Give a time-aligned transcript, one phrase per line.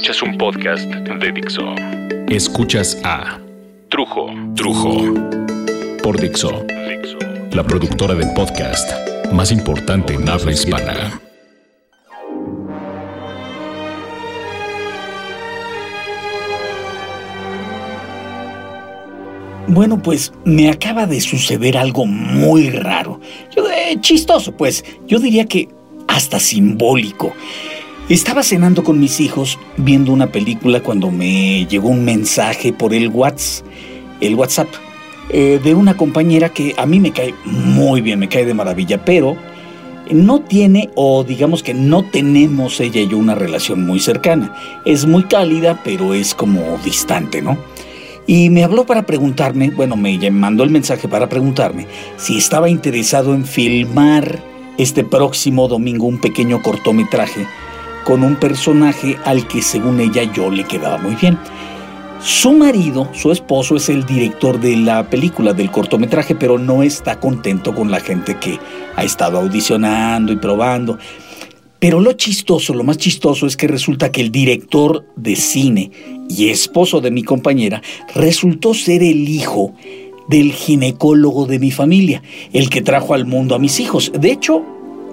[0.00, 0.22] Escuchas.
[0.22, 1.74] Un podcast de Dixo.
[2.28, 3.38] Escuchas a
[3.90, 4.30] Trujo.
[4.56, 4.96] Trujo.
[6.02, 6.64] Por Dixo.
[7.52, 8.90] La productora del podcast
[9.30, 11.20] más importante en habla hispana.
[19.68, 23.20] Bueno, pues me acaba de suceder algo muy raro.
[23.54, 24.82] Yo, eh, chistoso, pues.
[25.06, 25.68] Yo diría que
[26.08, 27.34] hasta simbólico.
[28.10, 33.06] Estaba cenando con mis hijos viendo una película cuando me llegó un mensaje por el
[33.06, 33.64] WhatsApp,
[34.20, 34.66] el WhatsApp
[35.28, 39.04] eh, de una compañera que a mí me cae muy bien, me cae de maravilla,
[39.04, 39.36] pero
[40.10, 44.56] no tiene o digamos que no tenemos ella y yo una relación muy cercana.
[44.84, 47.58] Es muy cálida, pero es como distante, ¿no?
[48.26, 51.86] Y me habló para preguntarme, bueno, me mandó el mensaje para preguntarme
[52.16, 54.42] si estaba interesado en filmar
[54.78, 57.46] este próximo domingo un pequeño cortometraje
[58.10, 61.38] con un personaje al que según ella yo le quedaba muy bien.
[62.20, 67.20] Su marido, su esposo, es el director de la película, del cortometraje, pero no está
[67.20, 68.58] contento con la gente que
[68.96, 70.98] ha estado audicionando y probando.
[71.78, 75.92] Pero lo chistoso, lo más chistoso es que resulta que el director de cine
[76.28, 77.80] y esposo de mi compañera
[78.16, 79.72] resultó ser el hijo
[80.28, 84.10] del ginecólogo de mi familia, el que trajo al mundo a mis hijos.
[84.18, 84.64] De hecho,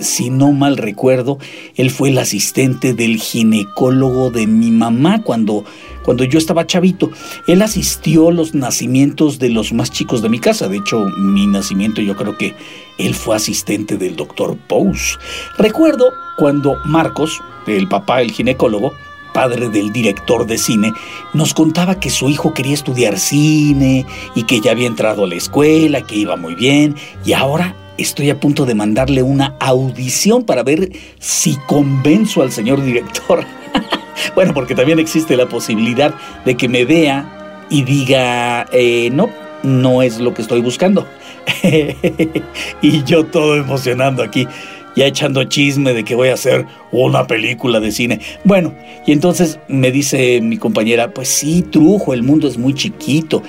[0.00, 1.38] si no mal recuerdo,
[1.76, 5.64] él fue el asistente del ginecólogo de mi mamá cuando,
[6.04, 7.10] cuando yo estaba chavito.
[7.46, 10.68] Él asistió a los nacimientos de los más chicos de mi casa.
[10.68, 12.54] De hecho, mi nacimiento yo creo que
[12.98, 15.18] él fue asistente del doctor Pous.
[15.56, 18.92] Recuerdo cuando Marcos, el papá, el ginecólogo,
[19.32, 20.92] padre del director de cine,
[21.34, 25.34] nos contaba que su hijo quería estudiar cine y que ya había entrado a la
[25.34, 30.62] escuela, que iba muy bien y ahora estoy a punto de mandarle una audición para
[30.62, 33.44] ver si convenzo al señor director.
[34.34, 36.14] bueno, porque también existe la posibilidad
[36.44, 39.28] de que me vea y diga, eh, no,
[39.62, 41.06] no es lo que estoy buscando.
[42.82, 44.46] y yo todo emocionando aquí,
[44.96, 48.20] ya echando chisme de que voy a hacer una película de cine.
[48.44, 48.74] Bueno,
[49.06, 53.42] y entonces me dice mi compañera, pues sí, trujo, el mundo es muy chiquito.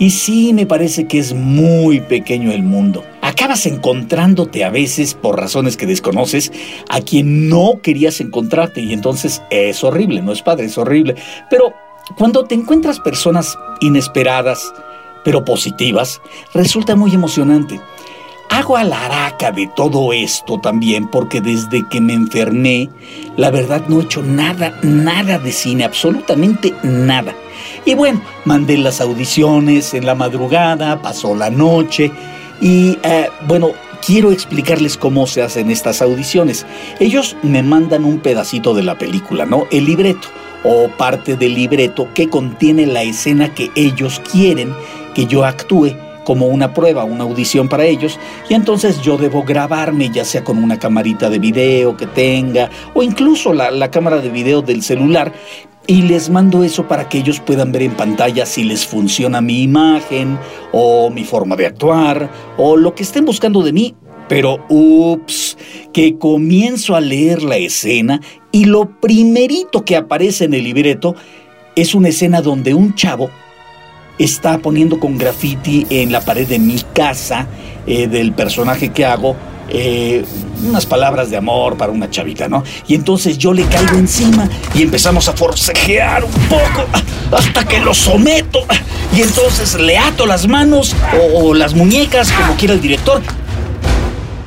[0.00, 3.04] Y sí, me parece que es muy pequeño el mundo.
[3.20, 6.50] Acabas encontrándote a veces, por razones que desconoces,
[6.88, 11.16] a quien no querías encontrarte y entonces es horrible, no es padre, es horrible.
[11.50, 11.74] Pero
[12.16, 14.72] cuando te encuentras personas inesperadas,
[15.22, 16.22] pero positivas,
[16.54, 17.78] resulta muy emocionante.
[18.60, 22.90] Hago alaraca de todo esto también porque desde que me enfermé,
[23.38, 27.34] la verdad no he hecho nada, nada de cine, absolutamente nada.
[27.86, 32.12] Y bueno, mandé las audiciones en la madrugada, pasó la noche
[32.60, 33.70] y eh, bueno,
[34.04, 36.66] quiero explicarles cómo se hacen estas audiciones.
[36.98, 39.68] Ellos me mandan un pedacito de la película, ¿no?
[39.70, 40.28] El libreto
[40.64, 44.74] o parte del libreto que contiene la escena que ellos quieren
[45.14, 45.96] que yo actúe
[46.30, 48.16] como una prueba, una audición para ellos,
[48.48, 53.02] y entonces yo debo grabarme ya sea con una camarita de video que tenga o
[53.02, 55.32] incluso la, la cámara de video del celular
[55.88, 59.64] y les mando eso para que ellos puedan ver en pantalla si les funciona mi
[59.64, 60.38] imagen
[60.70, 63.96] o mi forma de actuar o lo que estén buscando de mí.
[64.28, 65.58] Pero, ups,
[65.92, 68.20] que comienzo a leer la escena
[68.52, 71.16] y lo primerito que aparece en el libreto
[71.74, 73.30] es una escena donde un chavo
[74.20, 77.46] está poniendo con graffiti en la pared de mi casa
[77.86, 79.34] eh, del personaje que hago
[79.72, 80.24] eh,
[80.68, 82.64] unas palabras de amor para una chavita, ¿no?
[82.86, 86.86] Y entonces yo le caigo encima y empezamos a forcejear un poco
[87.30, 88.60] hasta que lo someto.
[89.16, 90.94] Y entonces le ato las manos
[91.34, 93.22] o, las muñecas, como quiera el director,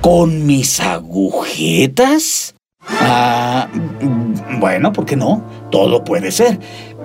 [0.00, 2.54] con mis agujetas.
[2.86, 3.68] Ah,
[4.58, 5.44] bueno, ¿por qué no?
[5.70, 6.58] Todo puede ser.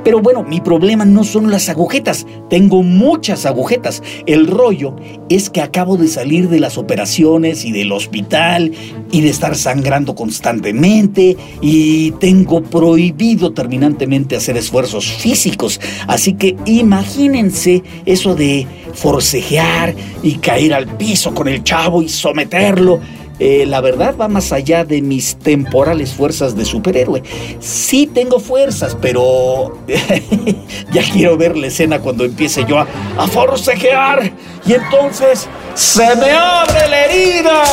[0.04, 4.02] Pero bueno, mi problema no son las agujetas, tengo muchas agujetas.
[4.26, 4.96] El rollo
[5.30, 8.72] es que acabo de salir de las operaciones y del hospital
[9.12, 15.80] y de estar sangrando constantemente y tengo prohibido terminantemente hacer esfuerzos físicos.
[16.08, 19.94] Así que imagínense eso de forcejear
[20.24, 23.00] y caer al piso con el chavo y someterlo
[23.40, 27.24] eh, la verdad va más allá de mis temporales fuerzas de superhéroe.
[27.60, 29.78] Sí tengo fuerzas, pero
[30.92, 32.88] ya quiero ver la escena cuando empiece yo a,
[33.18, 34.32] a forcejear
[34.66, 35.48] y entonces
[35.80, 37.64] se me abre la herida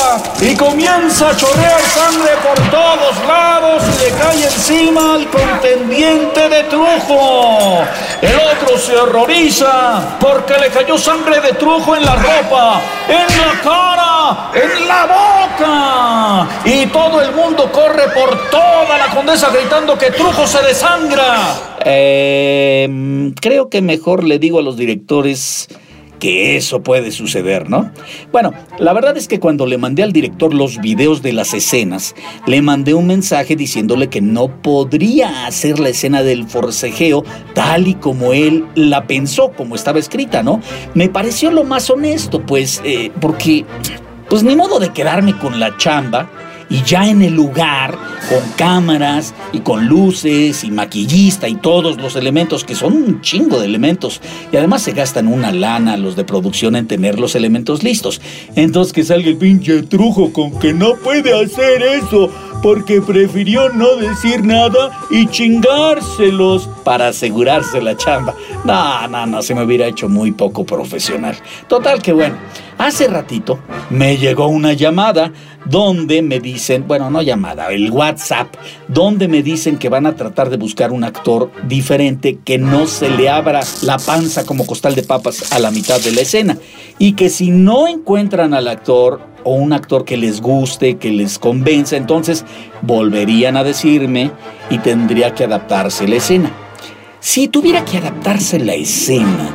[0.41, 6.63] y comienza a chorrear sangre por todos lados y le cae encima al contendiente de
[6.65, 7.85] trujo.
[8.23, 13.61] El otro se horroriza porque le cayó sangre de trujo en la ropa, en la
[13.65, 20.13] cara, en la boca y todo el mundo corre por toda la condesa gritando que
[20.13, 21.57] Trujo se desangra.
[21.85, 25.69] Eh, creo que mejor le digo a los directores
[26.19, 27.91] que eso puede suceder, ¿no?
[28.33, 32.15] Bueno, la verdad es que cuando le mandé al director los videos de las escenas,
[32.47, 37.25] le mandé un mensaje diciéndole que no podría hacer la escena del forcejeo
[37.55, 40.61] tal y como él la pensó, como estaba escrita, ¿no?
[40.95, 43.65] Me pareció lo más honesto, pues, eh, porque,
[44.29, 46.29] pues ni modo de quedarme con la chamba
[46.69, 47.97] y ya en el lugar,
[48.29, 53.59] con cámaras y con luces y maquillista y todos los elementos, que son un chingo
[53.59, 54.21] de elementos,
[54.53, 58.21] y además se gastan una lana los de producción en tener los elementos listos.
[58.55, 62.31] Entonces que salga el pinche trujo con que no puede hacer eso,
[62.63, 68.33] porque prefirió no decir nada y chingárselos para asegurarse la chamba.
[68.65, 71.37] No, no, no, se me hubiera hecho muy poco profesional.
[71.67, 72.37] Total que bueno,
[72.79, 73.59] hace ratito
[73.91, 75.33] me llegó una llamada
[75.65, 78.55] donde me dicen, bueno, no llamada, el WhatsApp,
[78.87, 83.11] donde me dicen que van a tratar de buscar un actor diferente que no se
[83.11, 86.57] le abra la panza como costal de papas a la mitad de la escena
[87.01, 91.41] y que si no encuentran al actor o un actor que les guste, que les
[91.41, 92.45] convenza, entonces
[92.83, 94.31] volverían a decirme
[94.71, 96.53] y tendría que adaptarse la escena.
[97.27, 99.51] Si tuviera que adaptarse la escena,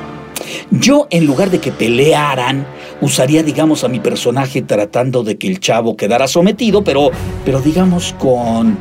[0.72, 2.68] yo en lugar de que pelearan,
[3.00, 7.12] usaría, digamos, a mi personaje tratando de que el chavo quedara sometido, pero,
[7.46, 8.78] pero digamos, con,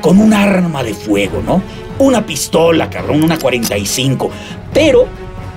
[0.00, 1.62] con un arma de fuego, ¿no?
[2.00, 4.28] Una pistola, cabrón, una 45.
[4.72, 5.06] Pero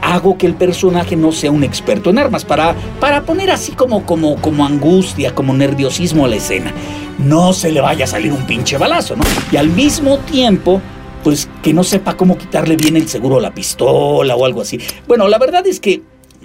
[0.03, 4.05] hago que el personaje no sea un experto en armas para, para poner así como,
[4.05, 6.71] como, como angustia, como nerviosismo a la escena.
[7.17, 9.23] No se le vaya a salir un pinche balazo, ¿no?
[9.51, 10.79] Y al mismo tiempo,
[11.27, 14.79] pues que no sepa cómo quitarle bien el seguro a la pistola o algo así.
[15.09, 16.01] Bueno, la verdad es que...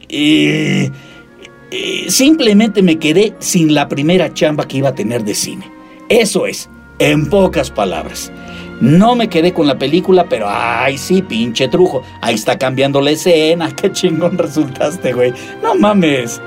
[0.09, 0.91] Eh,
[1.71, 5.71] eh, simplemente me quedé sin la primera chamba que iba a tener de cine.
[6.09, 6.69] Eso es,
[6.99, 8.33] en pocas palabras.
[8.81, 12.03] No me quedé con la película, pero ay, sí, pinche trujo.
[12.21, 13.71] Ahí está cambiando la escena.
[13.77, 15.33] Qué chingón resultaste, güey.
[15.63, 16.41] No mames.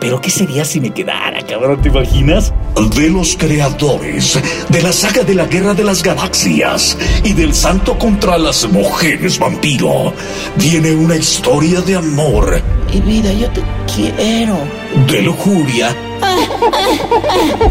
[0.00, 1.80] Pero ¿qué sería si me quedara, cabrón?
[1.82, 2.52] ¿Te imaginas?
[2.96, 7.98] De los creadores de la saga de la Guerra de las Galaxias y del Santo
[7.98, 10.14] contra las Mujeres Vampiro,
[10.56, 12.62] viene una historia de amor.
[12.92, 13.62] Y vida, yo te
[13.94, 14.58] quiero.
[15.06, 15.94] De lujuria.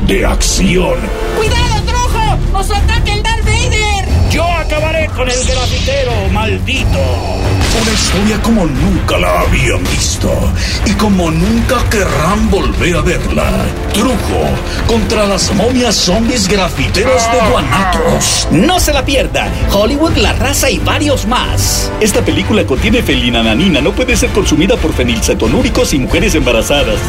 [0.07, 0.97] de acción.
[1.37, 2.37] ¡Cuidado, Trojo!
[2.53, 3.13] ¡Nos ataca
[4.69, 6.99] acabaré con el grafitero, maldito.
[7.81, 10.31] Una historia como nunca la habían visto
[10.85, 13.51] y como nunca querrán volver a verla.
[13.93, 14.47] Trujo
[14.87, 18.47] contra las momias zombies grafiteras de Guanatos.
[18.51, 19.51] No se la pierda.
[19.71, 21.91] Hollywood, La Raza y varios más.
[21.99, 23.81] Esta película contiene felinananina.
[23.81, 26.99] No puede ser consumida por fenilcetonúricos y mujeres embarazadas.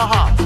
[0.00, 0.39] No voy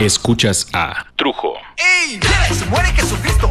[0.00, 1.52] Escuchas a Trujo.
[2.70, 3.50] Muere Jesucristo!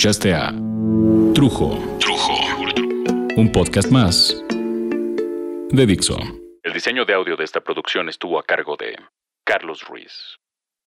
[0.00, 0.50] Escuchaste a
[1.34, 1.76] Trujo.
[1.98, 2.32] Trujo.
[3.36, 6.16] Un podcast más de Dixo.
[6.62, 8.96] El diseño de audio de esta producción estuvo a cargo de
[9.44, 10.38] Carlos Ruiz.